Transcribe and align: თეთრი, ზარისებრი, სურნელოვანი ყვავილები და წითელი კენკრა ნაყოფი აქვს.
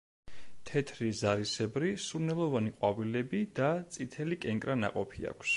თეთრი, 0.69 1.09
ზარისებრი, 1.19 1.91
სურნელოვანი 2.05 2.73
ყვავილები 2.81 3.45
და 3.61 3.71
წითელი 3.99 4.43
კენკრა 4.47 4.83
ნაყოფი 4.87 5.33
აქვს. 5.35 5.49